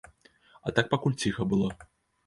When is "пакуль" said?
0.95-1.19